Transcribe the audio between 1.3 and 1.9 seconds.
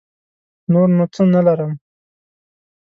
نه لرم.